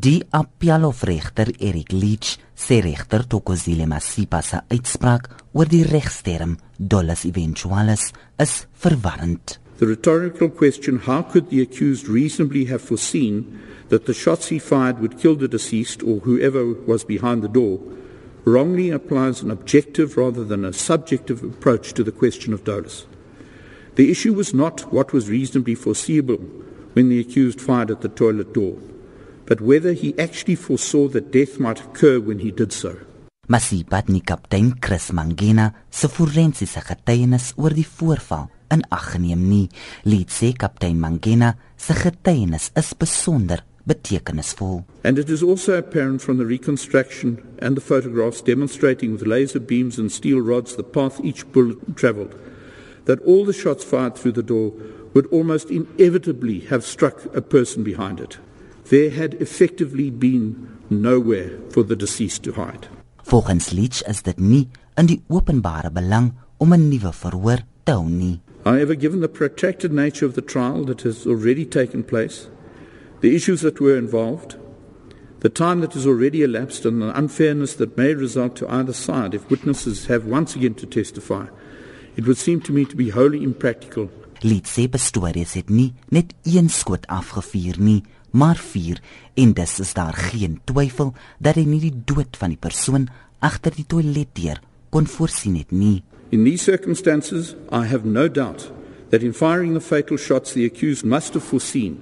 [0.00, 8.12] Die appelhofregter Eric Leach sê regter Tokozile Masipa se uitspraak oor die regsterm dolus eventualis
[8.38, 9.56] is verwarrend.
[9.80, 13.58] The rhetorical question how could the accused reasonably have foreseen
[13.88, 17.80] that the shots he fired would kill the deceased or whoever was behind the door
[18.44, 23.06] wrongly applies an objective rather than a subjective approach to the question of dolus.
[23.96, 26.38] The issue was not what was reasonably foreseeable
[26.92, 28.78] when the accused fired at the toilet door,
[29.48, 32.92] but whether he actually foresaw that death might occur when he did so.
[33.48, 39.70] Masipat ni kaptein Chris Mangena se forensiese getuienis oor die voorval in ag geneem nie.
[40.04, 44.84] Lied sê kaptein Mangena se getuienis is besonder betekenisvol.
[45.02, 49.98] And it is also apparent from the reconstruction and the photographs demonstrating with laser beams
[49.98, 52.36] and steel rods the path each bullet traveled
[53.06, 54.74] that all the shots fired through the door
[55.14, 58.36] would almost inevitably have struck a person behind it.
[58.88, 62.88] There had effectively been nowhere for the deceased to hide.
[63.22, 68.08] Volgens Leach is dit nie in die openbare belang om 'n nuwe verhoor te hou
[68.08, 68.40] nie.
[68.64, 72.48] However, given the protracted nature of the trial that has already taken place,
[73.20, 74.56] the issues that were involved,
[75.40, 79.34] the time that has already elapsed, and the unfairness that may result to either side
[79.34, 81.46] if witnesses have once again to testify,
[82.16, 84.10] it would seem to me to be wholly impractical.
[84.40, 88.02] Litse bestories het nie net een skoot afgevuur nie,
[88.38, 89.00] maar vier
[89.34, 93.08] en dis is daar geen twyfel dat hy nie die dood van die persoon
[93.44, 94.60] agter die toiletdeur
[94.94, 96.02] kon voorsien het nie.
[96.30, 98.70] In these circumstances, I have no doubt
[99.10, 101.96] that in firing the fatal shots, the accused must have foreseen,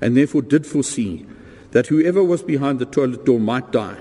[0.00, 1.26] and therefore did foresee,
[1.72, 3.96] that whoever was behind the toilet door might die,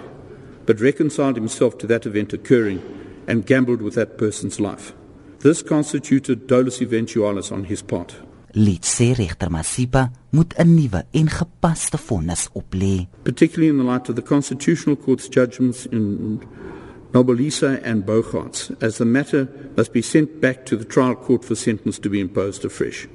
[0.65, 2.81] but reconciled himself to that event occurring
[3.27, 4.93] and gambled with that person's life.
[5.39, 8.15] This constituted dolus eventualis on his part.
[8.55, 13.07] Lid sê regter Masipa moet 'n nuwe en gepaste vonnis oplê.
[13.25, 16.39] Particularly in the light of the Constitutional Court's judgments in
[17.13, 21.55] Nobelisa and Bogarts, as the matter must be sent back to the trial court for
[21.55, 23.09] sentence to be imposed afresh.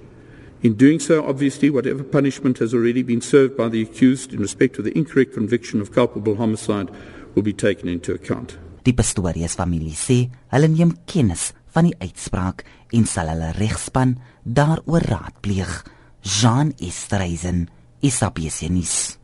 [0.63, 4.79] In doing so, obviously, whatever punishment has already been served by the accused in respect
[4.79, 6.91] of the incorrect conviction of culpable homicide
[7.35, 8.59] will be taken into account.
[8.85, 12.65] Die Pastorius familie sê hulle neem kennis van die uitspraak
[12.97, 15.73] en sal hulle regspan daaroor raadpleeg.
[16.21, 17.69] Jean Estreisen,
[18.01, 19.20] Isabiesinis.